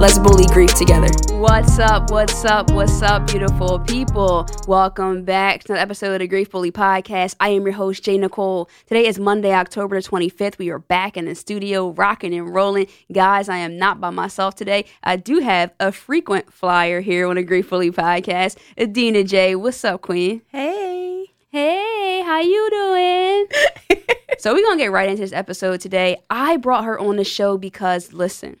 Let's 0.00 0.18
bully 0.18 0.46
grief 0.46 0.74
together. 0.74 1.08
What's 1.34 1.78
up? 1.78 2.10
What's 2.10 2.44
up? 2.44 2.70
What's 2.72 3.00
up, 3.00 3.28
beautiful 3.28 3.78
people? 3.78 4.44
Welcome 4.66 5.24
back 5.24 5.62
to 5.64 5.72
another 5.72 5.82
episode 5.82 6.12
of 6.14 6.18
the 6.18 6.26
Grief 6.26 6.50
Bully 6.50 6.72
Podcast. 6.72 7.36
I 7.38 7.50
am 7.50 7.62
your 7.62 7.72
host, 7.72 8.02
Jay 8.02 8.18
Nicole. 8.18 8.68
Today 8.86 9.06
is 9.06 9.20
Monday, 9.20 9.54
October 9.54 10.00
the 10.00 10.06
25th. 10.06 10.58
We 10.58 10.68
are 10.70 10.80
back 10.80 11.16
in 11.16 11.26
the 11.26 11.34
studio, 11.36 11.90
rocking 11.90 12.34
and 12.34 12.52
rolling. 12.52 12.88
Guys, 13.12 13.48
I 13.48 13.58
am 13.58 13.78
not 13.78 14.00
by 14.00 14.10
myself 14.10 14.56
today. 14.56 14.84
I 15.04 15.14
do 15.14 15.38
have 15.38 15.72
a 15.78 15.92
frequent 15.92 16.52
flyer 16.52 17.00
here 17.00 17.28
on 17.28 17.36
the 17.36 17.44
Grief 17.44 17.70
Bully 17.70 17.92
Podcast. 17.92 18.58
Adena 18.76 19.26
Jay. 19.26 19.54
What's 19.54 19.84
up, 19.84 20.02
Queen? 20.02 20.42
Hey. 20.48 21.26
Hey, 21.50 22.20
how 22.26 22.40
you 22.40 22.68
doing? 22.68 24.06
so 24.38 24.52
we're 24.52 24.64
gonna 24.64 24.76
get 24.76 24.90
right 24.90 25.08
into 25.08 25.22
this 25.22 25.32
episode 25.32 25.80
today. 25.80 26.16
I 26.28 26.56
brought 26.56 26.84
her 26.84 26.98
on 26.98 27.14
the 27.14 27.22
show 27.22 27.56
because 27.56 28.12
listen, 28.12 28.58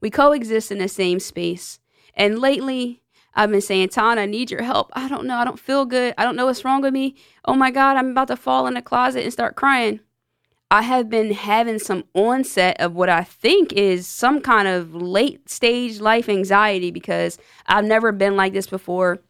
we 0.00 0.10
coexist 0.10 0.70
in 0.70 0.78
the 0.78 0.88
same 0.88 1.20
space. 1.20 1.78
And 2.14 2.38
lately, 2.38 3.02
I've 3.34 3.50
been 3.50 3.60
saying, 3.60 3.90
Tana, 3.90 4.22
I 4.22 4.26
need 4.26 4.50
your 4.50 4.62
help. 4.62 4.90
I 4.94 5.08
don't 5.08 5.26
know. 5.26 5.36
I 5.36 5.44
don't 5.44 5.60
feel 5.60 5.84
good. 5.84 6.14
I 6.18 6.24
don't 6.24 6.36
know 6.36 6.46
what's 6.46 6.64
wrong 6.64 6.82
with 6.82 6.92
me. 6.92 7.14
Oh 7.44 7.54
my 7.54 7.70
God, 7.70 7.96
I'm 7.96 8.10
about 8.10 8.28
to 8.28 8.36
fall 8.36 8.66
in 8.66 8.74
the 8.74 8.82
closet 8.82 9.22
and 9.22 9.32
start 9.32 9.54
crying. 9.54 10.00
I 10.70 10.82
have 10.82 11.08
been 11.08 11.32
having 11.32 11.78
some 11.78 12.04
onset 12.14 12.78
of 12.80 12.94
what 12.94 13.08
I 13.08 13.24
think 13.24 13.72
is 13.72 14.06
some 14.06 14.40
kind 14.40 14.68
of 14.68 14.94
late 14.94 15.48
stage 15.48 16.00
life 16.00 16.28
anxiety 16.28 16.90
because 16.90 17.38
I've 17.66 17.86
never 17.86 18.12
been 18.12 18.36
like 18.36 18.52
this 18.52 18.66
before. 18.66 19.20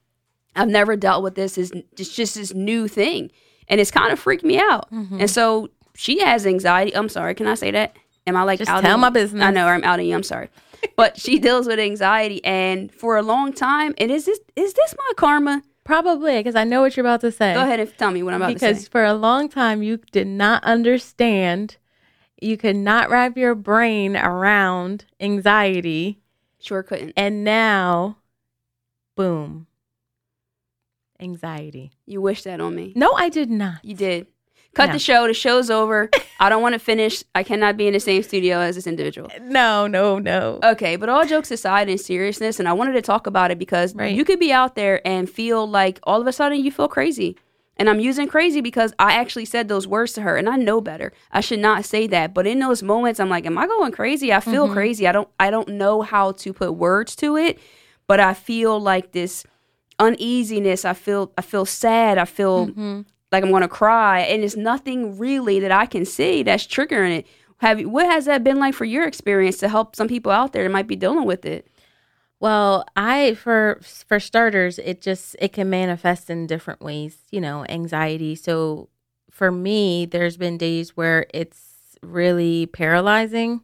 I've 0.56 0.68
never 0.68 0.96
dealt 0.96 1.22
with 1.22 1.36
this. 1.36 1.56
It's 1.56 1.70
it's 1.96 2.14
just 2.14 2.34
this 2.34 2.52
new 2.54 2.88
thing. 2.88 3.30
And 3.68 3.80
it's 3.80 3.90
kind 3.90 4.12
of 4.12 4.18
freaked 4.18 4.44
me 4.44 4.58
out. 4.58 4.90
Mm-hmm. 4.90 5.20
And 5.20 5.30
so 5.30 5.68
she 5.94 6.20
has 6.20 6.46
anxiety. 6.46 6.96
I'm 6.96 7.08
sorry. 7.08 7.34
Can 7.34 7.46
I 7.46 7.54
say 7.54 7.70
that? 7.70 7.96
Am 8.28 8.36
I 8.36 8.42
like 8.42 8.58
Just 8.58 8.70
out 8.70 8.82
tell 8.82 8.98
my 8.98 9.10
business. 9.10 9.42
I 9.42 9.50
know 9.50 9.66
I'm 9.66 9.82
outing 9.84 10.06
you. 10.08 10.14
I'm 10.14 10.22
sorry. 10.22 10.48
But 10.96 11.18
she 11.18 11.38
deals 11.46 11.66
with 11.66 11.78
anxiety 11.78 12.44
and 12.44 12.92
for 12.92 13.16
a 13.16 13.22
long 13.22 13.52
time, 13.52 13.94
and 13.98 14.10
is 14.10 14.26
this 14.26 14.38
is 14.54 14.74
this 14.74 14.94
my 14.96 15.12
karma? 15.16 15.62
Probably, 15.84 16.36
because 16.36 16.54
I 16.54 16.64
know 16.64 16.82
what 16.82 16.96
you're 16.96 17.06
about 17.06 17.22
to 17.22 17.32
say. 17.32 17.54
Go 17.54 17.62
ahead 17.62 17.80
and 17.80 17.96
tell 17.96 18.10
me 18.10 18.22
what 18.22 18.34
I'm 18.34 18.42
about 18.42 18.48
to 18.48 18.54
Because 18.54 18.86
for 18.86 19.04
a 19.04 19.14
long 19.14 19.48
time, 19.48 19.82
you 19.82 19.98
did 20.12 20.26
not 20.26 20.62
understand. 20.62 21.78
You 22.42 22.58
could 22.58 22.76
not 22.76 23.08
wrap 23.08 23.38
your 23.38 23.54
brain 23.54 24.14
around 24.14 25.06
anxiety. 25.18 26.20
Sure 26.60 26.82
couldn't. 26.82 27.14
And 27.16 27.42
now, 27.42 28.18
boom, 29.16 29.66
anxiety. 31.20 31.92
You 32.06 32.20
wish 32.20 32.42
that 32.42 32.60
on 32.60 32.74
me. 32.74 32.92
No, 32.94 33.12
I 33.14 33.28
did 33.28 33.50
not. 33.50 33.84
You 33.84 33.94
did. 33.94 34.26
Cut 34.78 34.86
No. 34.86 34.92
the 34.92 34.98
show. 35.00 35.26
The 35.26 35.34
show's 35.34 35.70
over. 35.70 36.08
I 36.38 36.48
don't 36.48 36.62
want 36.62 36.74
to 36.74 36.78
finish. 36.78 37.24
I 37.34 37.42
cannot 37.42 37.76
be 37.76 37.88
in 37.88 37.94
the 37.94 37.98
same 37.98 38.22
studio 38.22 38.60
as 38.60 38.76
this 38.76 38.86
individual. 38.86 39.28
No, 39.42 39.88
no, 39.88 40.20
no. 40.20 40.60
Okay, 40.62 40.94
but 40.94 41.08
all 41.08 41.26
jokes 41.26 41.50
aside 41.50 41.88
in 41.88 41.98
seriousness, 41.98 42.60
and 42.60 42.68
I 42.68 42.72
wanted 42.74 42.92
to 42.92 43.02
talk 43.02 43.26
about 43.26 43.50
it 43.50 43.58
because 43.58 43.92
Right. 43.96 44.14
you 44.14 44.24
could 44.24 44.38
be 44.38 44.52
out 44.52 44.76
there 44.76 45.04
and 45.04 45.28
feel 45.28 45.68
like 45.68 45.98
all 46.04 46.20
of 46.20 46.28
a 46.28 46.32
sudden 46.32 46.60
you 46.60 46.70
feel 46.70 46.86
crazy. 46.86 47.36
And 47.76 47.90
I'm 47.90 47.98
using 47.98 48.28
crazy 48.28 48.60
because 48.60 48.92
I 49.00 49.14
actually 49.14 49.46
said 49.46 49.66
those 49.66 49.88
words 49.88 50.12
to 50.12 50.22
her 50.22 50.36
and 50.36 50.48
I 50.48 50.54
know 50.54 50.80
better. 50.80 51.12
I 51.32 51.40
should 51.40 51.58
not 51.58 51.84
say 51.84 52.06
that. 52.06 52.32
But 52.32 52.46
in 52.46 52.60
those 52.60 52.80
moments 52.80 53.18
I'm 53.18 53.28
like, 53.28 53.46
am 53.46 53.58
I 53.58 53.66
going 53.66 53.90
crazy? 53.90 54.32
I 54.32 54.38
feel 54.38 54.66
mm-hmm. 54.66 54.74
crazy. 54.74 55.08
I 55.08 55.12
don't 55.12 55.28
I 55.40 55.50
don't 55.50 55.70
know 55.70 56.02
how 56.02 56.32
to 56.32 56.52
put 56.52 56.74
words 56.74 57.16
to 57.16 57.36
it, 57.36 57.58
but 58.06 58.20
I 58.20 58.32
feel 58.34 58.80
like 58.80 59.10
this 59.10 59.44
uneasiness. 59.98 60.84
I 60.84 60.92
feel 60.94 61.32
I 61.36 61.42
feel 61.42 61.64
sad. 61.64 62.16
I 62.18 62.24
feel 62.24 62.68
mm-hmm. 62.68 63.00
Like 63.32 63.44
I'm 63.44 63.50
gonna 63.50 63.68
cry. 63.68 64.20
And 64.20 64.42
it's 64.42 64.56
nothing 64.56 65.18
really 65.18 65.60
that 65.60 65.72
I 65.72 65.86
can 65.86 66.04
see 66.04 66.42
that's 66.42 66.66
triggering 66.66 67.18
it. 67.18 67.26
Have 67.58 67.80
you, 67.80 67.88
what 67.88 68.06
has 68.06 68.26
that 68.26 68.44
been 68.44 68.58
like 68.58 68.74
for 68.74 68.84
your 68.84 69.06
experience 69.06 69.58
to 69.58 69.68
help 69.68 69.96
some 69.96 70.08
people 70.08 70.30
out 70.30 70.52
there 70.52 70.62
that 70.62 70.70
might 70.70 70.86
be 70.86 70.96
dealing 70.96 71.24
with 71.24 71.44
it? 71.44 71.66
Well, 72.40 72.84
I 72.94 73.34
for 73.34 73.80
for 73.82 74.20
starters, 74.20 74.78
it 74.78 75.00
just 75.00 75.34
it 75.40 75.52
can 75.52 75.68
manifest 75.68 76.30
in 76.30 76.46
different 76.46 76.80
ways, 76.80 77.18
you 77.30 77.40
know, 77.40 77.64
anxiety. 77.68 78.36
So 78.36 78.88
for 79.30 79.50
me, 79.50 80.06
there's 80.06 80.36
been 80.36 80.56
days 80.56 80.96
where 80.96 81.26
it's 81.34 81.96
really 82.00 82.66
paralyzing, 82.66 83.62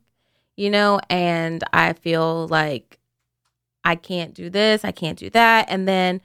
you 0.56 0.70
know, 0.70 1.00
and 1.08 1.62
I 1.72 1.92
feel 1.92 2.48
like 2.48 2.98
I 3.84 3.94
can't 3.94 4.34
do 4.34 4.50
this, 4.50 4.84
I 4.84 4.90
can't 4.90 5.18
do 5.18 5.30
that, 5.30 5.66
and 5.68 5.86
then 5.86 6.20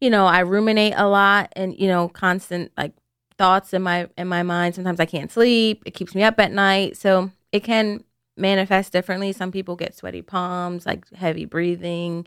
you 0.00 0.10
know, 0.10 0.26
I 0.26 0.40
ruminate 0.40 0.94
a 0.96 1.06
lot 1.06 1.52
and 1.54 1.78
you 1.78 1.88
know, 1.88 2.08
constant 2.08 2.72
like 2.76 2.92
thoughts 3.38 3.72
in 3.72 3.82
my 3.82 4.08
in 4.18 4.28
my 4.28 4.42
mind. 4.42 4.74
Sometimes 4.74 5.00
I 5.00 5.06
can't 5.06 5.30
sleep. 5.30 5.82
It 5.86 5.92
keeps 5.92 6.14
me 6.14 6.22
up 6.22 6.38
at 6.38 6.52
night. 6.52 6.96
So 6.96 7.30
it 7.52 7.60
can 7.60 8.04
manifest 8.36 8.92
differently. 8.92 9.32
Some 9.32 9.52
people 9.52 9.76
get 9.76 9.94
sweaty 9.94 10.22
palms, 10.22 10.86
like 10.86 11.10
heavy 11.14 11.44
breathing, 11.44 12.26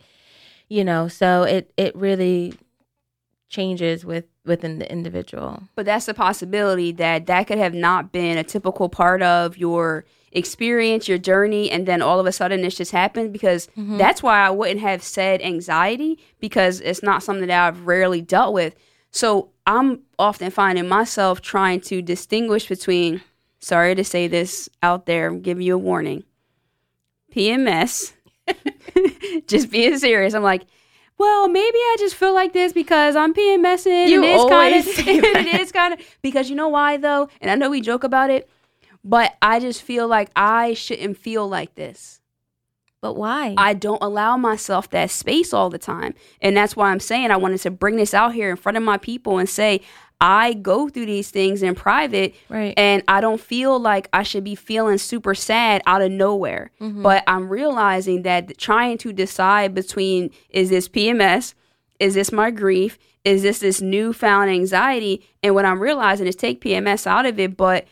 you 0.69 0.83
know. 0.83 1.07
So 1.07 1.43
it 1.43 1.71
it 1.77 1.95
really 1.95 2.53
changes 3.53 4.03
with 4.03 4.25
within 4.45 4.79
the 4.79 4.91
individual. 4.91 5.63
But 5.75 5.85
that's 5.85 6.07
a 6.07 6.13
possibility 6.13 6.91
that 6.93 7.27
that 7.27 7.47
could 7.47 7.59
have 7.59 7.73
not 7.73 8.11
been 8.11 8.37
a 8.37 8.43
typical 8.43 8.89
part 8.89 9.21
of 9.21 9.57
your 9.57 10.05
experience, 10.33 11.07
your 11.07 11.19
journey, 11.19 11.69
and 11.69 11.85
then 11.85 12.01
all 12.01 12.19
of 12.19 12.25
a 12.25 12.31
sudden 12.31 12.61
this 12.61 12.75
just 12.75 12.91
happened 12.91 13.31
because 13.31 13.67
mm-hmm. 13.77 13.97
that's 13.97 14.23
why 14.23 14.39
I 14.39 14.49
wouldn't 14.49 14.81
have 14.81 15.03
said 15.03 15.41
anxiety 15.41 16.19
because 16.39 16.81
it's 16.81 17.03
not 17.03 17.23
something 17.23 17.47
that 17.47 17.67
I've 17.67 17.85
rarely 17.85 18.21
dealt 18.21 18.53
with. 18.53 18.75
So 19.11 19.51
I'm 19.67 20.01
often 20.17 20.49
finding 20.49 20.87
myself 20.87 21.41
trying 21.41 21.81
to 21.81 22.01
distinguish 22.01 22.67
between, 22.67 23.21
sorry 23.59 23.93
to 23.93 24.03
say 24.03 24.27
this 24.27 24.67
out 24.81 25.05
there, 25.05 25.27
I'm 25.27 25.41
giving 25.41 25.63
you 25.63 25.75
a 25.75 25.77
warning, 25.77 26.23
PMS, 27.33 28.13
just 29.47 29.69
being 29.69 29.99
serious. 29.99 30.33
I'm 30.33 30.41
like, 30.41 30.63
well, 31.23 31.47
maybe 31.47 31.77
I 31.77 31.95
just 31.99 32.15
feel 32.15 32.33
like 32.33 32.51
this 32.51 32.73
because 32.73 33.15
I'm 33.15 33.33
PMSing. 33.33 34.09
You 34.09 34.23
and 34.23 34.25
it's 34.25 34.41
always 34.41 34.87
of, 34.87 34.93
say 34.93 35.19
that. 35.21 35.47
it 35.47 35.61
is 35.61 35.71
kind 35.71 35.93
of 35.93 35.99
because 36.21 36.49
you 36.49 36.55
know 36.55 36.67
why 36.67 36.97
though, 36.97 37.29
and 37.39 37.49
I 37.49 37.55
know 37.55 37.69
we 37.69 37.79
joke 37.79 38.03
about 38.03 38.29
it, 38.29 38.49
but 39.05 39.35
I 39.41 39.61
just 39.61 39.81
feel 39.81 40.05
like 40.05 40.29
I 40.35 40.73
shouldn't 40.73 41.17
feel 41.17 41.47
like 41.47 41.75
this. 41.75 42.19
But 42.99 43.13
why? 43.13 43.53
I 43.57 43.73
don't 43.73 44.01
allow 44.01 44.37
myself 44.37 44.89
that 44.91 45.11
space 45.11 45.53
all 45.53 45.69
the 45.69 45.77
time. 45.77 46.13
And 46.41 46.55
that's 46.55 46.75
why 46.75 46.89
I'm 46.91 47.01
saying 47.01 47.31
I 47.31 47.37
wanted 47.37 47.59
to 47.61 47.71
bring 47.71 47.97
this 47.97 48.13
out 48.13 48.33
here 48.33 48.49
in 48.49 48.55
front 48.55 48.77
of 48.77 48.83
my 48.83 48.97
people 48.97 49.39
and 49.39 49.49
say, 49.49 49.81
I 50.23 50.53
go 50.53 50.87
through 50.87 51.07
these 51.07 51.29
things 51.31 51.61
in 51.61 51.75
private 51.75 52.33
Right. 52.47 52.73
and 52.77 53.03
I 53.09 53.19
don't 53.19 53.41
feel 53.41 53.77
like 53.77 54.07
I 54.13 54.23
should 54.23 54.45
be 54.45 54.55
feeling 54.55 54.97
super 54.97 55.35
sad 55.35 55.81
out 55.85 56.01
of 56.01 56.13
nowhere. 56.13 56.71
Mm-hmm. 56.79 57.03
But 57.03 57.25
I'm 57.27 57.49
realizing 57.49 58.21
that 58.21 58.57
trying 58.57 58.97
to 58.99 59.11
decide 59.11 59.75
between 59.75 60.31
is 60.49 60.69
this 60.69 60.87
PMS, 60.87 61.55
is 61.99 62.13
this 62.13 62.31
my 62.31 62.51
grief, 62.51 62.97
is 63.25 63.43
this 63.43 63.59
this 63.59 63.81
newfound 63.81 64.49
anxiety? 64.49 65.27
And 65.43 65.55
what 65.55 65.65
I'm 65.65 65.81
realizing 65.81 66.25
is 66.25 66.37
take 66.37 66.61
PMS 66.61 67.05
out 67.05 67.25
of 67.25 67.37
it, 67.37 67.57
but 67.57 67.85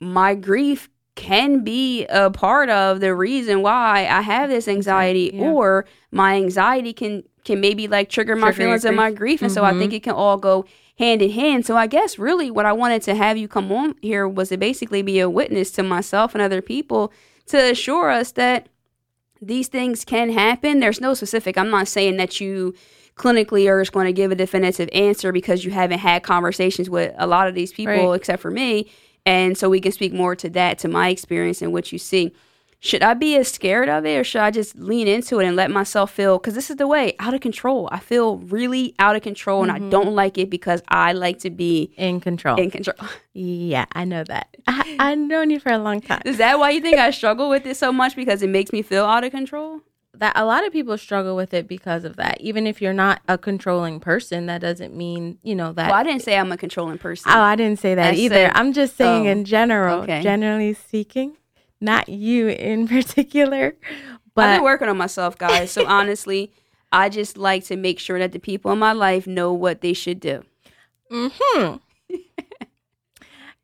my 0.00 0.34
grief 0.34 0.88
can 1.14 1.62
be 1.62 2.06
a 2.06 2.30
part 2.30 2.70
of 2.70 3.00
the 3.00 3.14
reason 3.14 3.60
why 3.60 4.06
I 4.10 4.22
have 4.22 4.48
this 4.48 4.66
anxiety 4.66 5.30
yeah. 5.34 5.44
or 5.44 5.84
my 6.10 6.36
anxiety 6.36 6.94
can 6.94 7.22
can 7.44 7.60
maybe 7.60 7.86
like 7.86 8.08
trigger 8.08 8.34
my 8.34 8.48
Trigger 8.48 8.64
feelings 8.64 8.84
of 8.86 8.94
my 8.94 9.10
grief. 9.10 9.40
grief 9.40 9.42
and 9.42 9.52
so 9.52 9.62
I 9.62 9.70
mm-hmm. 9.70 9.78
think 9.78 9.92
it 9.92 10.02
can 10.02 10.14
all 10.14 10.36
go 10.36 10.64
hand 10.98 11.22
in 11.22 11.30
hand. 11.30 11.66
So 11.66 11.76
I 11.76 11.86
guess 11.86 12.18
really 12.18 12.50
what 12.50 12.66
I 12.66 12.72
wanted 12.72 13.02
to 13.02 13.14
have 13.14 13.36
you 13.36 13.48
come 13.48 13.70
on 13.72 13.94
here 14.02 14.26
was 14.26 14.48
to 14.48 14.56
basically 14.56 15.02
be 15.02 15.20
a 15.20 15.28
witness 15.30 15.70
to 15.72 15.82
myself 15.82 16.34
and 16.34 16.42
other 16.42 16.62
people 16.62 17.12
to 17.46 17.58
assure 17.70 18.10
us 18.10 18.32
that 18.32 18.68
these 19.42 19.68
things 19.68 20.04
can 20.04 20.30
happen. 20.30 20.80
There's 20.80 21.00
no 21.00 21.14
specific. 21.14 21.58
I'm 21.58 21.70
not 21.70 21.88
saying 21.88 22.16
that 22.16 22.40
you 22.40 22.74
clinically 23.16 23.68
are 23.68 23.80
just 23.80 23.92
going 23.92 24.06
to 24.06 24.12
give 24.12 24.30
a 24.30 24.34
definitive 24.34 24.88
answer 24.92 25.32
because 25.32 25.64
you 25.64 25.70
haven't 25.70 25.98
had 25.98 26.22
conversations 26.22 26.88
with 26.90 27.14
a 27.18 27.26
lot 27.26 27.46
of 27.48 27.54
these 27.54 27.72
people 27.72 28.10
Right. 28.10 28.16
except 28.16 28.42
for 28.42 28.50
me. 28.50 28.90
And 29.24 29.56
so 29.58 29.68
we 29.68 29.80
can 29.80 29.92
speak 29.92 30.12
more 30.12 30.36
to 30.36 30.48
that, 30.50 30.78
to 30.78 30.88
my 30.88 31.08
experience 31.08 31.60
and 31.60 31.72
what 31.72 31.92
you 31.92 31.98
see. 31.98 32.32
Should 32.80 33.02
I 33.02 33.14
be 33.14 33.36
as 33.36 33.48
scared 33.48 33.88
of 33.88 34.04
it 34.04 34.18
or 34.18 34.24
should 34.24 34.42
I 34.42 34.50
just 34.50 34.76
lean 34.76 35.08
into 35.08 35.40
it 35.40 35.46
and 35.46 35.56
let 35.56 35.70
myself 35.70 36.12
feel? 36.12 36.38
Because 36.38 36.54
this 36.54 36.70
is 36.70 36.76
the 36.76 36.86
way 36.86 37.14
out 37.18 37.34
of 37.34 37.40
control. 37.40 37.88
I 37.90 37.98
feel 37.98 38.38
really 38.38 38.94
out 38.98 39.16
of 39.16 39.22
control 39.22 39.62
and 39.62 39.72
I 39.72 39.78
mm-hmm. 39.78 39.90
don't 39.90 40.14
like 40.14 40.38
it 40.38 40.50
because 40.50 40.82
I 40.88 41.12
like 41.12 41.38
to 41.40 41.50
be 41.50 41.92
in 41.96 42.20
control. 42.20 42.60
in 42.60 42.70
control. 42.70 42.96
yeah, 43.32 43.86
I 43.92 44.04
know 44.04 44.24
that. 44.24 44.56
I, 44.66 44.96
I've 44.98 45.18
known 45.18 45.50
you 45.50 45.58
for 45.58 45.72
a 45.72 45.78
long 45.78 46.00
time. 46.00 46.22
Is 46.24 46.38
that 46.38 46.58
why 46.58 46.70
you 46.70 46.80
think 46.80 46.98
I 46.98 47.10
struggle 47.10 47.48
with 47.48 47.66
it 47.66 47.76
so 47.76 47.92
much 47.92 48.14
because 48.14 48.42
it 48.42 48.50
makes 48.50 48.72
me 48.72 48.82
feel 48.82 49.04
out 49.04 49.24
of 49.24 49.30
control? 49.30 49.80
that 50.18 50.32
a 50.36 50.44
lot 50.44 50.66
of 50.66 50.72
people 50.72 50.96
struggle 50.98 51.36
with 51.36 51.54
it 51.54 51.68
because 51.68 52.04
of 52.04 52.16
that. 52.16 52.40
Even 52.40 52.66
if 52.66 52.80
you're 52.80 52.92
not 52.92 53.20
a 53.28 53.38
controlling 53.38 54.00
person, 54.00 54.46
that 54.46 54.60
doesn't 54.60 54.94
mean 54.94 55.38
you 55.42 55.54
know 55.54 55.72
that. 55.72 55.90
Well, 55.90 55.98
I 55.98 56.02
didn't 56.02 56.22
say 56.22 56.36
I'm 56.36 56.52
a 56.52 56.56
controlling 56.56 56.98
person. 56.98 57.32
oh, 57.32 57.40
I 57.40 57.56
didn't 57.56 57.78
say 57.78 57.94
that 57.94 58.14
I 58.14 58.16
either. 58.16 58.34
said- 58.34 58.52
I'm 58.54 58.72
just 58.72 58.96
saying 58.96 59.26
oh, 59.26 59.30
in 59.30 59.44
general, 59.44 60.02
okay. 60.02 60.22
generally 60.22 60.74
speaking, 60.74 61.36
not 61.80 62.08
you 62.08 62.48
in 62.48 62.88
particular, 62.96 63.76
But 64.34 64.44
I've 64.50 64.56
been 64.58 64.64
working 64.64 64.88
on 64.88 64.96
myself, 64.96 65.38
guys. 65.38 65.70
So 65.70 65.84
honestly, 65.86 66.52
I 66.92 67.08
just 67.08 67.36
like 67.36 67.64
to 67.64 67.76
make 67.76 67.98
sure 67.98 68.18
that 68.18 68.32
the 68.32 68.38
people 68.38 68.70
in 68.72 68.78
my 68.78 68.92
life 68.92 69.26
know 69.26 69.52
what 69.52 69.80
they 69.80 69.92
should 69.92 70.20
do. 70.20 70.42
hmm 71.10 71.76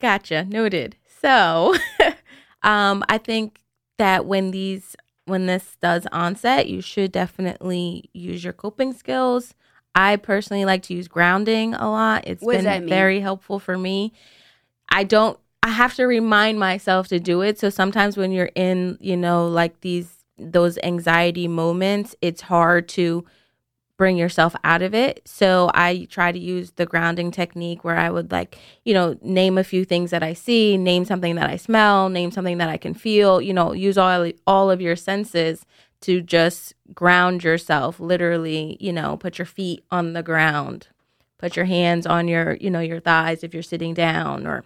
Gotcha. 0.01 0.45
Noted. 0.45 0.97
So, 1.21 1.75
um, 2.63 3.05
I 3.09 3.19
think 3.19 3.61
that 3.99 4.27
when 4.27 4.51
these 4.51 4.97
when 5.27 5.47
this 5.47 5.77
does 5.81 6.07
onset, 6.11 6.69
you 6.69 6.81
should 6.81 7.13
definitely 7.13 8.11
use 8.13 8.43
your 8.43 8.53
coping 8.53 8.93
skills. 8.93 9.55
I 9.95 10.17
personally 10.17 10.65
like 10.65 10.83
to 10.85 10.95
use 10.95 11.07
grounding 11.07 11.75
a 11.75 11.89
lot. 11.89 12.25
It's 12.27 12.43
What 12.43 12.63
been 12.65 12.89
very 12.89 13.21
helpful 13.21 13.61
for 13.61 13.79
me. 13.79 14.13
I 14.89 15.05
don't 15.05 15.39
I 15.63 15.69
have 15.69 15.95
to 15.95 16.07
remind 16.07 16.59
myself 16.59 17.09
to 17.09 17.21
do 17.21 17.41
it. 17.43 17.59
So 17.59 17.71
sometimes 17.71 18.17
when 18.17 18.33
you're 18.33 18.51
in, 18.55 18.99
you 19.01 19.17
know, 19.17 19.47
like 19.47 19.81
these 19.81 20.25
those 20.39 20.79
anxiety 20.83 21.47
moments, 21.47 22.17
it's 22.21 22.41
hard 22.41 22.89
to 22.89 23.25
bring 23.97 24.17
yourself 24.17 24.57
out 24.65 24.83
of 24.83 24.95
it. 24.95 25.23
So 25.25 25.71
I 25.75 26.09
try 26.11 26.33
to 26.33 26.39
use 26.39 26.73
the 26.73 26.87
grounding 26.87 27.31
technique 27.31 27.85
where 27.85 27.99
I 27.99 28.11
would 28.11 28.33
like, 28.33 28.59
you 28.85 28.95
know, 28.95 29.17
name 29.23 29.59
a 29.59 29.63
few 29.63 29.85
things 29.85 30.11
that 30.11 30.25
I 30.25 30.33
see, 30.33 30.77
name 30.77 31.05
something 31.05 31.37
that 31.37 31.49
I 31.49 31.57
smell, 31.57 32.09
name 32.09 32.33
something 32.33 32.59
that 32.59 32.69
I 32.69 32.79
can 32.79 32.95
feel, 32.95 33.41
you 33.41 33.55
know, 33.55 33.73
use 33.73 33.97
all 33.97 34.31
all 34.47 34.71
of 34.71 34.81
your 34.81 34.97
senses 34.97 35.65
to 36.01 36.21
just 36.21 36.75
ground 36.93 37.45
yourself, 37.45 38.01
literally, 38.01 38.77
you 38.81 38.93
know, 38.93 39.17
put 39.17 39.39
your 39.39 39.47
feet 39.47 39.85
on 39.93 40.15
the 40.15 40.23
ground. 40.25 40.89
Put 41.39 41.55
your 41.55 41.67
hands 41.67 42.07
on 42.07 42.27
your, 42.27 42.55
you 42.55 42.71
know, 42.71 42.81
your 42.81 43.01
thighs 43.01 43.45
if 43.45 43.55
you're 43.55 43.63
sitting 43.63 43.95
down 43.95 44.47
or 44.47 44.65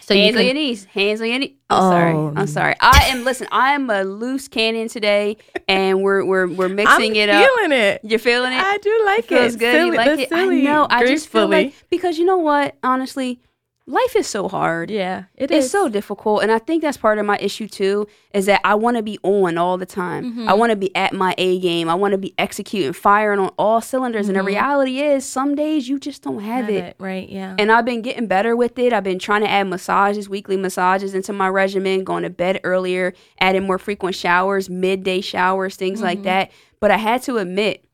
so 0.00 0.14
hands 0.14 0.32
you 0.34 0.38
on 0.38 0.38
can 0.38 0.44
your 0.46 0.54
knees. 0.54 0.84
Hands 0.84 1.20
on 1.20 1.28
your 1.28 1.38
knees. 1.38 1.52
I'm 1.70 1.82
Oh. 1.82 1.90
sorry. 1.90 2.32
I'm 2.36 2.46
sorry. 2.46 2.74
I 2.80 3.06
am. 3.08 3.24
Listen, 3.24 3.48
I 3.50 3.72
am 3.74 3.90
a 3.90 4.02
loose 4.04 4.48
cannon 4.48 4.88
today, 4.88 5.36
and 5.68 6.02
we're 6.02 6.24
we're 6.24 6.46
we're 6.48 6.68
mixing 6.80 7.16
it 7.16 7.28
up. 7.28 7.36
I'm 7.36 7.42
it 7.42 7.44
up. 7.44 7.48
feeling 7.58 7.72
it. 7.78 8.00
You're 8.04 8.18
feeling 8.18 8.52
it. 8.52 8.60
I 8.62 8.78
do 8.78 9.02
like 9.06 9.18
it 9.24 9.28
feels 9.28 9.54
it. 9.54 9.58
good. 9.58 9.72
Silly, 9.74 9.86
you 9.86 9.96
like 9.96 10.18
it. 10.20 10.28
silly, 10.28 10.60
I 10.68 10.70
know. 10.72 10.86
I 10.90 11.06
just 11.06 11.28
feel 11.28 11.48
like 11.48 11.74
because 11.90 12.18
you 12.18 12.24
know 12.24 12.38
what? 12.38 12.76
Honestly, 12.82 13.40
life 13.88 14.16
is 14.16 14.26
so 14.26 14.48
hard. 14.48 14.90
yeah, 14.90 15.24
it 15.36 15.50
it's 15.50 15.66
is 15.66 15.70
so 15.70 15.88
difficult, 15.88 16.42
and 16.42 16.50
I 16.50 16.58
think 16.58 16.82
that's 16.82 16.96
part 16.96 17.18
of 17.18 17.26
my 17.26 17.38
issue 17.38 17.68
too. 17.68 18.06
Is 18.34 18.46
that 18.46 18.60
I 18.64 18.74
want 18.74 18.96
to 18.96 19.02
be 19.02 19.18
on 19.22 19.56
all 19.58 19.78
the 19.78 19.86
time. 19.86 20.24
Mm-hmm. 20.32 20.48
I 20.48 20.54
want 20.54 20.70
to 20.70 20.76
be 20.76 20.94
at 20.96 21.12
my 21.12 21.34
A 21.38 21.58
game. 21.60 21.88
I 21.88 21.94
want 21.94 22.12
to 22.12 22.18
be 22.18 22.34
executing, 22.38 22.92
firing 22.92 23.38
on 23.38 23.50
all 23.58 23.80
cylinders. 23.80 24.28
And 24.28 24.36
the 24.36 24.42
reality 24.42 25.00
is, 25.00 25.24
some 25.24 25.54
days 25.54 25.88
you 25.88 25.98
just 25.98 26.22
don't 26.22 26.40
have, 26.40 26.66
Mm-hmm. 26.66 26.74
Have 26.74 26.84
it. 26.84 26.84
it, 26.84 26.96
right? 26.98 27.28
Yeah. 27.28 27.54
And 27.58 27.70
I've 27.70 27.84
been 27.84 28.02
getting 28.02 28.26
better 28.26 28.56
with 28.56 28.78
it. 28.78 28.92
I've 28.92 29.04
been 29.04 29.18
trying 29.18 29.42
to 29.42 29.48
add 29.50 29.64
massages, 29.68 30.28
weekly 30.28 30.56
massages 30.56 31.14
into 31.14 31.32
my 31.32 31.48
regimen, 31.48 32.02
going 32.04 32.24
to 32.24 32.30
bed 32.30 32.60
earlier, 32.64 33.12
adding 33.40 33.64
more 33.66 33.78
frequent 33.78 34.16
showers, 34.16 34.68
midday 34.68 35.20
showers, 35.20 35.76
things 35.76 36.02
like 36.02 36.22
that. 36.24 36.50
But 36.80 36.90
I 36.90 36.96
had 36.98 37.22
to 37.22 37.38
admit, 37.38 37.84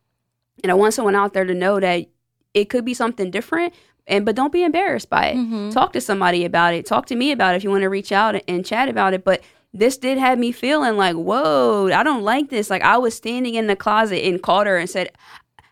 and 0.62 0.70
I 0.72 0.74
want 0.74 0.94
someone 0.94 1.14
out 1.14 1.34
there 1.34 1.44
to 1.44 1.54
know 1.54 1.78
that 1.80 2.06
it 2.54 2.68
could 2.68 2.84
be 2.84 2.94
something 2.94 3.30
different. 3.30 3.72
And 4.06 4.24
but 4.24 4.34
don't 4.34 4.52
be 4.52 4.62
embarrassed 4.64 5.08
by 5.10 5.26
it. 5.36 5.72
Talk 5.72 5.92
to 5.92 6.00
somebody 6.00 6.44
about 6.44 6.74
it. 6.74 6.86
Talk 6.86 7.06
to 7.06 7.14
me 7.16 7.30
about 7.32 7.54
it 7.54 7.58
if 7.58 7.64
you 7.64 7.70
want 7.70 7.82
to 7.82 7.88
reach 7.88 8.10
out 8.12 8.34
and 8.48 8.66
chat 8.66 8.88
about 8.88 9.14
it. 9.14 9.24
But 9.24 9.42
this 9.72 9.96
did 9.96 10.18
have 10.18 10.38
me 10.38 10.50
feeling 10.52 10.96
like, 10.96 11.14
whoa, 11.16 11.88
I 11.92 12.02
don't 12.02 12.22
like 12.22 12.50
this. 12.50 12.68
Like 12.68 12.82
I 12.82 12.98
was 12.98 13.14
standing 13.14 13.54
in 13.54 13.68
the 13.68 13.76
closet 13.76 14.24
and 14.26 14.42
called 14.42 14.66
her 14.66 14.76
and 14.76 14.90
said, 14.90 15.10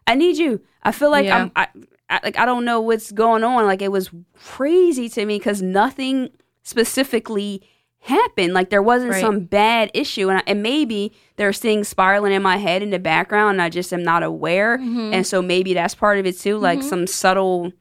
I 0.06 0.14
need 0.14 0.36
you. 0.38 0.60
I 0.82 0.92
feel 0.92 1.10
like 1.10 1.26
Yeah. 1.26 1.36
I'm 1.38 1.52
I, 1.56 1.68
I 2.08 2.20
like 2.24 2.38
I 2.38 2.44
don't 2.46 2.64
know 2.64 2.80
what's 2.80 3.10
going 3.12 3.44
on. 3.44 3.66
Like 3.66 3.82
it 3.82 3.92
was 3.92 4.10
crazy 4.34 5.08
to 5.10 5.26
me 5.26 5.38
because 5.38 5.60
nothing 5.60 6.30
specifically 6.62 7.62
happened. 8.00 8.54
Like 8.54 8.70
there 8.70 8.82
wasn't 8.82 9.10
Right. 9.12 9.20
some 9.20 9.40
bad 9.40 9.90
issue, 9.92 10.28
and, 10.30 10.38
I, 10.38 10.42
and 10.46 10.62
maybe 10.62 11.12
there's 11.36 11.58
things 11.58 11.88
spiraling 11.88 12.32
in 12.32 12.42
my 12.42 12.56
head 12.56 12.82
in 12.82 12.90
the 12.90 12.98
background, 12.98 13.52
and 13.56 13.62
I 13.62 13.68
just 13.68 13.92
am 13.92 14.02
not 14.02 14.22
aware. 14.22 14.78
Mm-hmm. 14.78 15.12
And 15.14 15.26
so 15.26 15.42
maybe 15.42 15.74
that's 15.74 15.94
part 15.94 16.18
of 16.18 16.26
it 16.26 16.38
too, 16.38 16.56
like 16.58 16.82
some 16.82 17.06
subtle 17.06 17.72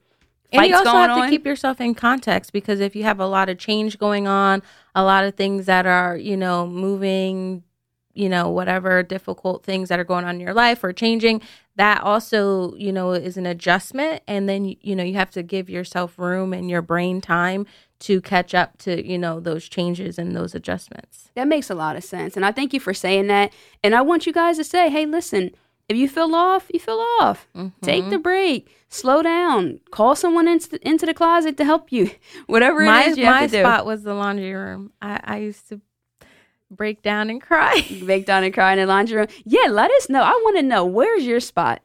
and 0.52 0.66
you 0.66 0.74
also 0.74 0.92
going 0.92 1.08
have 1.08 1.18
on. 1.18 1.24
to 1.24 1.30
keep 1.30 1.46
yourself 1.46 1.80
in 1.80 1.94
context 1.94 2.52
because 2.52 2.80
if 2.80 2.96
you 2.96 3.04
have 3.04 3.20
a 3.20 3.26
lot 3.26 3.48
of 3.48 3.58
change 3.58 3.98
going 3.98 4.26
on, 4.26 4.62
a 4.94 5.04
lot 5.04 5.24
of 5.24 5.34
things 5.34 5.66
that 5.66 5.86
are, 5.86 6.16
you 6.16 6.36
know, 6.36 6.66
moving, 6.66 7.62
you 8.14 8.28
know, 8.28 8.50
whatever 8.50 9.02
difficult 9.02 9.64
things 9.64 9.88
that 9.88 10.00
are 10.00 10.04
going 10.04 10.24
on 10.24 10.34
in 10.36 10.40
your 10.40 10.54
life 10.54 10.82
or 10.82 10.92
changing, 10.92 11.40
that 11.76 12.02
also, 12.02 12.74
you 12.74 12.92
know, 12.92 13.12
is 13.12 13.36
an 13.36 13.46
adjustment. 13.46 14.22
And 14.26 14.48
then, 14.48 14.76
you 14.80 14.96
know, 14.96 15.04
you 15.04 15.14
have 15.14 15.30
to 15.30 15.42
give 15.42 15.70
yourself 15.70 16.18
room 16.18 16.52
and 16.52 16.68
your 16.68 16.82
brain 16.82 17.20
time 17.20 17.66
to 18.00 18.20
catch 18.20 18.54
up 18.54 18.78
to, 18.78 19.06
you 19.06 19.18
know, 19.18 19.40
those 19.40 19.68
changes 19.68 20.18
and 20.18 20.34
those 20.34 20.54
adjustments. 20.54 21.30
That 21.34 21.48
makes 21.48 21.70
a 21.70 21.74
lot 21.74 21.96
of 21.96 22.04
sense. 22.04 22.36
And 22.36 22.44
I 22.44 22.52
thank 22.52 22.72
you 22.72 22.80
for 22.80 22.94
saying 22.94 23.28
that. 23.28 23.52
And 23.84 23.94
I 23.94 24.02
want 24.02 24.26
you 24.26 24.32
guys 24.32 24.56
to 24.56 24.64
say, 24.64 24.90
hey, 24.90 25.06
listen, 25.06 25.52
if 25.90 25.96
you 25.96 26.08
feel 26.08 26.34
off, 26.34 26.70
you 26.72 26.80
feel 26.80 27.04
off. 27.20 27.46
Take 27.82 28.02
Mm-hmm. 28.02 28.10
the 28.10 28.18
break. 28.18 28.74
Slow 28.88 29.22
down. 29.22 29.80
Call 29.90 30.14
someone 30.16 30.48
into, 30.48 30.78
into 30.88 31.04
the 31.06 31.14
closet 31.14 31.56
to 31.58 31.64
help 31.64 31.92
you. 31.92 32.10
Whatever 32.46 32.82
it 32.82 32.86
my 32.86 33.04
is 33.04 33.16
you 33.18 33.26
my 33.26 33.42
have 33.42 33.50
to 33.50 33.60
spot 33.60 33.86
was 33.86 34.02
the 34.02 34.14
laundry 34.14 34.52
room. 34.54 34.92
I, 35.02 35.20
I 35.22 35.36
used 35.38 35.68
to 35.68 35.80
break 36.70 37.02
down 37.02 37.30
and 37.30 37.40
cry. 37.42 37.80
do. 37.88 38.06
Bake 38.06 38.26
down 38.26 38.44
and 38.44 38.54
cry 38.54 38.72
in 38.72 38.78
the 38.78 38.86
laundry 38.86 39.16
room. 39.18 39.26
Yeah, 39.44 39.66
let 39.70 39.90
us 39.92 40.08
know. 40.08 40.22
I 40.22 40.30
want 40.44 40.56
to 40.56 40.62
know 40.62 40.84
where's 40.84 41.24
your 41.24 41.40
spot? 41.40 41.82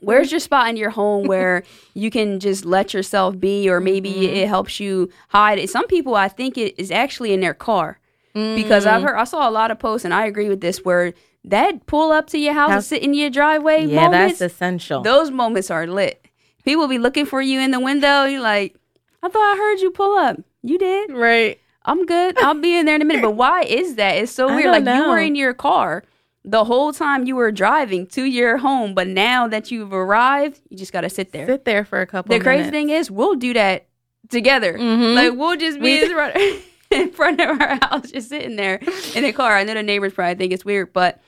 Where's 0.00 0.30
your 0.30 0.40
spot 0.40 0.68
in 0.68 0.76
your 0.76 0.90
home 0.90 1.26
where 1.32 1.62
you 1.94 2.10
can 2.10 2.38
just 2.40 2.64
let 2.64 2.92
yourself 2.94 3.38
be, 3.38 3.68
or 3.68 3.80
maybe 3.80 4.10
Mm-hmm. 4.12 4.36
it 4.36 4.48
helps 4.48 4.78
you 4.80 5.10
hide 5.28 5.58
it? 5.58 5.70
Some 5.70 5.86
people, 5.86 6.14
I 6.14 6.28
think, 6.28 6.58
it 6.58 6.74
is 6.78 6.90
actually 6.90 7.32
in 7.32 7.40
their 7.40 7.54
car. 7.54 7.98
because 8.34 8.84
Mm. 8.84 8.88
I've 8.90 9.02
heard 9.02 9.16
I 9.16 9.24
saw 9.24 9.48
a 9.48 9.50
lot 9.50 9.70
of 9.70 9.78
posts 9.78 10.04
and 10.04 10.12
I 10.12 10.26
agree 10.26 10.48
with 10.50 10.60
this 10.60 10.84
where 10.84 11.14
that 11.46 11.86
pull 11.86 12.12
up 12.12 12.26
to 12.28 12.38
your 12.38 12.54
house 12.54 12.66
and 12.68 12.74
House- 12.74 12.86
sit 12.88 13.02
in 13.02 13.14
your 13.14 13.30
driveway 13.30 13.86
yeah, 13.86 14.02
moments, 14.08 14.38
that's 14.40 14.52
essential. 14.54 15.02
those 15.02 15.30
moments 15.30 15.70
are 15.70 15.86
lit. 15.86 16.24
People 16.64 16.88
be 16.88 16.98
looking 16.98 17.26
for 17.26 17.40
you 17.40 17.60
in 17.60 17.70
the 17.70 17.80
window. 17.80 18.24
You're 18.24 18.40
like, 18.40 18.74
I 19.22 19.28
thought 19.28 19.54
I 19.54 19.56
heard 19.56 19.80
you 19.80 19.90
pull 19.90 20.18
up. 20.18 20.40
You 20.62 20.78
did. 20.78 21.12
right. 21.12 21.58
I'm 21.84 22.04
good. 22.04 22.36
I'll 22.42 22.54
be 22.60 22.76
in 22.76 22.86
there 22.86 22.96
in 22.96 23.02
a 23.02 23.04
minute. 23.04 23.22
But 23.22 23.36
why 23.36 23.62
is 23.62 23.94
that? 23.94 24.16
It's 24.16 24.32
so 24.32 24.48
weird. 24.52 24.66
Like 24.72 24.84
you 24.84 25.08
were 25.08 25.20
in 25.20 25.36
your 25.36 25.54
car 25.54 26.02
the 26.44 26.64
whole 26.64 26.92
time 26.92 27.26
you 27.26 27.36
were 27.36 27.52
driving 27.52 28.06
to 28.08 28.24
your 28.24 28.56
home, 28.56 28.92
but 28.94 29.06
now 29.06 29.46
that 29.46 29.70
you've 29.70 29.92
arrived, 29.92 30.60
you 30.68 30.76
just 30.76 30.92
gotta 30.92 31.08
sit 31.08 31.30
there. 31.32 31.46
Sit 31.46 31.64
there 31.64 31.84
for 31.84 32.00
a 32.00 32.06
couple. 32.06 32.36
The 32.36 32.42
crazy 32.42 32.70
minutes. 32.70 32.70
thing 32.72 32.90
is, 32.90 33.10
we'll 33.10 33.36
do 33.36 33.52
that 33.54 33.86
together. 34.28 34.76
Mhm. 34.76 35.14
Like 35.14 35.32
we'll 35.38 35.56
just 35.56 35.80
be 35.80 36.02
in 36.02 36.10
front, 36.10 36.36
in 36.90 37.12
front 37.12 37.40
of 37.40 37.60
our 37.60 37.78
house, 37.82 38.10
just 38.10 38.28
sitting 38.30 38.56
there 38.56 38.80
in 39.14 39.22
the 39.22 39.32
car. 39.32 39.56
I 39.56 39.62
know 39.62 39.74
the 39.74 39.82
neighbors 39.84 40.12
probably 40.12 40.34
think 40.34 40.52
it's 40.52 40.64
weird, 40.64 40.92
but 40.92 41.20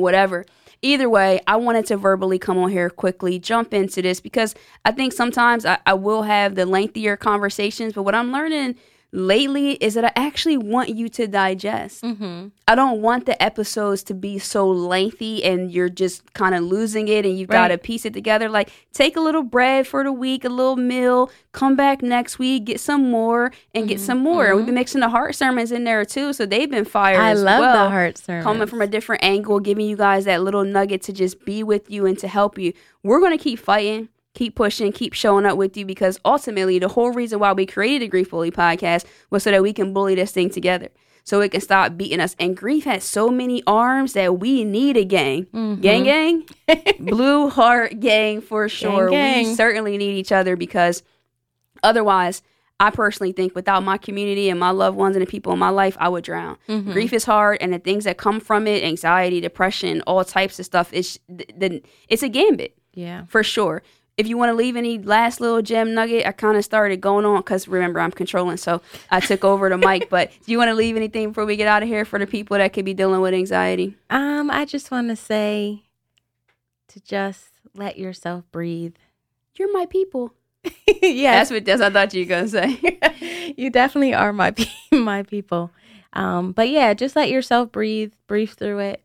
whatever. 0.00 0.46
Either 0.82 1.10
way, 1.10 1.40
I 1.46 1.56
wanted 1.56 1.84
to 1.86 1.96
verbally 1.96 2.38
come 2.38 2.56
on 2.56 2.70
here 2.70 2.88
quickly, 2.88 3.38
jump 3.38 3.74
into 3.74 4.00
this 4.00 4.20
because 4.20 4.54
I 4.84 4.92
think 4.92 5.12
sometimes 5.12 5.66
I, 5.66 5.78
I 5.84 5.94
will 5.94 6.22
have 6.22 6.54
the 6.54 6.64
lengthier 6.64 7.16
conversations, 7.16 7.92
but 7.92 8.02
what 8.04 8.14
I'm 8.14 8.32
learning 8.32 8.76
lately 9.12 9.72
is 9.72 9.94
that 9.94 10.04
I 10.04 10.12
actually 10.14 10.56
want 10.56 10.90
you 10.90 11.08
to 11.10 11.26
digest. 11.26 12.02
Mm-hmm. 12.02 12.48
I 12.68 12.74
don't 12.74 13.02
want 13.02 13.26
the 13.26 13.40
episodes 13.42 14.04
to 14.04 14.14
be 14.14 14.38
so 14.38 14.68
lengthy 14.68 15.42
and 15.42 15.70
you're 15.72 15.88
just 15.88 16.32
kind 16.34 16.54
of 16.54 16.62
losing 16.62 17.08
it 17.08 17.26
and 17.26 17.36
you've 17.36 17.48
got 17.48 17.68
to 17.68 17.78
piece 17.78 18.04
it 18.04 18.14
together. 18.14 18.48
Like, 18.48 18.70
take 18.92 19.16
a 19.16 19.20
little 19.20 19.42
bread 19.42 19.86
for 19.86 20.04
the 20.04 20.12
week, 20.12 20.44
a 20.44 20.48
little 20.48 20.76
meal, 20.76 21.30
come 21.52 21.74
back 21.74 22.02
next 22.02 22.38
week, 22.38 22.66
get 22.66 22.78
some 22.78 23.10
more, 23.10 23.52
and 23.74 23.88
get 23.88 24.00
some 24.00 24.18
more. 24.18 24.54
We've 24.54 24.66
been 24.66 24.76
mixing 24.76 25.00
the 25.00 25.08
heart 25.08 25.34
sermons 25.34 25.72
in 25.72 25.84
there 25.84 26.04
too, 26.04 26.32
so 26.32 26.46
they've 26.46 26.70
been 26.70 26.84
fire. 26.84 27.20
I 27.20 27.32
love 27.32 27.60
well 27.60 27.84
the 27.84 27.90
heart 27.90 28.18
sermon. 28.18 28.44
coming 28.44 28.68
from 28.68 28.80
a 28.80 28.86
different 28.86 29.24
angle, 29.24 29.58
giving 29.58 29.86
you 29.86 29.96
guys 29.96 30.26
that 30.26 30.42
little 30.42 30.64
nugget 30.64 31.02
to 31.02 31.12
just 31.12 31.44
be 31.44 31.64
with 31.64 31.90
you 31.90 32.06
and 32.06 32.18
to 32.20 32.28
help 32.28 32.58
you. 32.58 32.72
We're 33.02 33.20
going 33.20 33.36
to 33.36 33.42
keep 33.42 33.58
fighting, 33.58 34.08
keep 34.34 34.54
pushing, 34.54 34.92
keep 34.92 35.12
showing 35.12 35.46
up 35.46 35.56
with 35.56 35.76
you 35.76 35.84
because 35.84 36.18
ultimately, 36.24 36.78
the 36.78 36.88
whole 36.88 37.12
reason 37.12 37.38
why 37.38 37.52
we 37.52 37.66
created 37.66 38.02
the 38.02 38.08
Grief 38.08 38.30
Bully 38.30 38.50
podcast 38.50 39.04
was 39.30 39.42
so 39.42 39.50
that 39.50 39.62
we 39.62 39.72
can 39.72 39.92
bully 39.92 40.14
this 40.14 40.32
thing 40.32 40.50
together. 40.50 40.88
So 41.24 41.40
it 41.40 41.50
can 41.50 41.60
stop 41.60 41.96
beating 41.96 42.20
us. 42.20 42.34
And 42.38 42.56
grief 42.56 42.84
has 42.84 43.04
so 43.04 43.28
many 43.28 43.62
arms 43.66 44.14
that 44.14 44.38
we 44.40 44.64
need 44.64 44.96
a 44.96 45.04
gang. 45.04 45.44
Mm-hmm. 45.46 45.80
Gang, 45.80 46.04
gang. 46.04 46.48
Blue 47.00 47.50
heart 47.50 48.00
gang 48.00 48.40
for 48.40 48.68
sure. 48.68 49.10
gang. 49.10 49.48
We 49.48 49.54
certainly 49.54 49.98
need 49.98 50.16
each 50.16 50.32
other 50.32 50.56
because 50.56 51.02
otherwise, 51.82 52.42
I 52.80 52.90
personally 52.90 53.32
think 53.32 53.54
without 53.54 53.84
my 53.84 53.98
community 53.98 54.48
and 54.48 54.58
my 54.58 54.70
loved 54.70 54.96
ones 54.96 55.14
and 55.14 55.24
the 55.24 55.30
people 55.30 55.52
in 55.52 55.58
my 55.58 55.68
life, 55.68 55.96
I 56.00 56.08
would 56.08 56.24
drown. 56.24 56.56
Mm-hmm. 56.66 56.92
Grief 56.92 57.12
is 57.12 57.24
hard, 57.24 57.58
and 57.60 57.74
the 57.74 57.78
things 57.78 58.04
that 58.04 58.16
come 58.16 58.40
from 58.40 58.66
it 58.66 58.82
anxiety, 58.82 59.38
depression, 59.40 60.00
all 60.06 60.24
types 60.24 60.58
of 60.58 60.64
stuff 60.64 60.88
it's, 60.92 61.18
the, 61.28 61.46
the, 61.54 61.82
it's 62.08 62.22
a 62.22 62.28
gambit 62.30 62.78
yeah. 62.94 63.24
for 63.26 63.42
sure. 63.42 63.82
If 64.16 64.26
you 64.26 64.36
want 64.36 64.50
to 64.50 64.54
leave 64.54 64.76
any 64.76 64.98
last 64.98 65.40
little 65.40 65.62
gem 65.62 65.94
nugget, 65.94 66.26
I 66.26 66.32
kind 66.32 66.56
of 66.56 66.64
started 66.64 67.00
going 67.00 67.24
on 67.24 67.40
because 67.40 67.66
remember 67.68 68.00
I'm 68.00 68.10
controlling, 68.10 68.56
so 68.56 68.82
I 69.10 69.20
took 69.20 69.44
over 69.44 69.68
the 69.68 69.78
mic. 69.78 70.10
But 70.10 70.30
do 70.44 70.52
you 70.52 70.58
want 70.58 70.68
to 70.68 70.74
leave 70.74 70.96
anything 70.96 71.28
before 71.28 71.46
we 71.46 71.56
get 71.56 71.68
out 71.68 71.82
of 71.82 71.88
here 71.88 72.04
for 72.04 72.18
the 72.18 72.26
people 72.26 72.58
that 72.58 72.72
could 72.72 72.84
be 72.84 72.94
dealing 72.94 73.20
with 73.20 73.34
anxiety? 73.34 73.96
Um, 74.10 74.50
I 74.50 74.64
just 74.64 74.90
want 74.90 75.08
to 75.08 75.16
say 75.16 75.84
to 76.88 77.00
just 77.00 77.46
let 77.74 77.98
yourself 77.98 78.44
breathe. 78.52 78.96
You're 79.54 79.72
my 79.72 79.86
people. 79.86 80.34
yeah, 81.02 81.38
That's 81.38 81.50
what 81.50 81.64
that's 81.64 81.80
I 81.80 81.90
thought 81.90 82.12
you 82.12 82.24
were 82.24 82.28
gonna 82.28 82.48
say. 82.48 83.54
you 83.56 83.70
definitely 83.70 84.14
are 84.14 84.32
my 84.32 84.54
my 84.92 85.22
people. 85.22 85.70
Um, 86.12 86.52
but 86.52 86.68
yeah, 86.68 86.92
just 86.92 87.16
let 87.16 87.30
yourself 87.30 87.72
breathe, 87.72 88.12
breathe 88.26 88.50
through 88.50 88.80
it. 88.80 89.02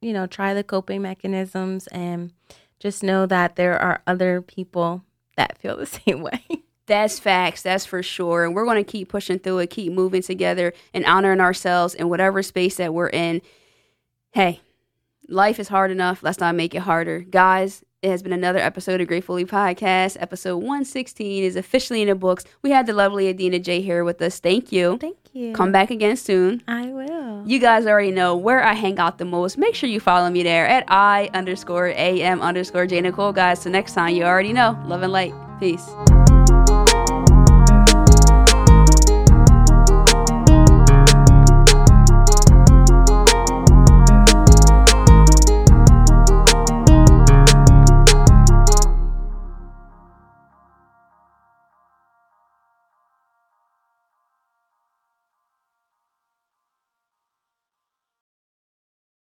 You 0.00 0.12
know, 0.12 0.26
try 0.26 0.54
the 0.54 0.62
coping 0.62 1.02
mechanisms, 1.02 1.86
and 1.88 2.32
just 2.78 3.02
know 3.02 3.26
that 3.26 3.56
there 3.56 3.78
are 3.78 4.02
other 4.06 4.40
people 4.40 5.04
that 5.36 5.58
feel 5.58 5.76
the 5.76 5.86
same 6.06 6.22
way. 6.22 6.44
That's 6.86 7.18
facts. 7.18 7.62
That's 7.62 7.84
for 7.84 8.02
sure. 8.02 8.44
And 8.44 8.54
we're 8.54 8.64
going 8.64 8.82
to 8.82 8.90
keep 8.90 9.10
pushing 9.10 9.38
through 9.38 9.58
it, 9.58 9.70
keep 9.70 9.92
moving 9.92 10.22
together, 10.22 10.72
and 10.94 11.04
honoring 11.04 11.40
ourselves 11.40 11.94
in 11.94 12.08
whatever 12.08 12.42
space 12.42 12.76
that 12.76 12.94
we're 12.94 13.10
in. 13.10 13.42
Hey, 14.32 14.60
life 15.28 15.60
is 15.60 15.68
hard 15.68 15.90
enough. 15.90 16.22
Let's 16.22 16.40
not 16.40 16.54
make 16.54 16.74
it 16.74 16.80
harder. 16.80 17.20
Guys, 17.20 17.84
it 18.02 18.10
has 18.10 18.22
been 18.22 18.32
another 18.32 18.58
episode 18.60 19.00
of 19.00 19.08
Grief 19.08 19.26
Bully 19.26 19.44
Podcast. 19.44 20.16
Episode 20.20 20.58
116 20.58 21.42
is 21.42 21.56
officially 21.56 22.00
in 22.02 22.08
the 22.08 22.14
books. 22.14 22.44
We 22.62 22.70
had 22.70 22.86
the 22.86 22.92
lovely 22.92 23.32
Adena 23.32 23.62
Jay 23.62 23.80
here 23.80 24.04
with 24.04 24.22
us. 24.22 24.38
Thank 24.38 24.70
you. 24.70 24.98
Thank 24.98 25.16
you. 25.32 25.52
Come 25.52 25.72
back 25.72 25.90
again 25.90 26.16
soon. 26.16 26.62
I 26.68 26.86
will. 26.86 27.42
You 27.44 27.58
guys 27.58 27.86
already 27.86 28.12
know 28.12 28.36
where 28.36 28.62
I 28.62 28.74
hang 28.74 28.98
out 28.98 29.18
the 29.18 29.24
most. 29.24 29.58
Make 29.58 29.74
sure 29.74 29.88
you 29.88 30.00
follow 30.00 30.30
me 30.30 30.42
there 30.44 30.68
at 30.68 30.84
I 30.86 31.28
underscore 31.34 31.88
AM 31.88 32.40
underscore 32.40 32.86
J 32.86 33.00
Nicole. 33.00 33.32
Guys, 33.32 33.62
so 33.62 33.70
next 33.70 33.94
time 33.94 34.14
you 34.14 34.24
already 34.24 34.52
know. 34.52 34.80
Love 34.86 35.02
and 35.02 35.12
light. 35.12 35.34
Peace. 35.58 35.88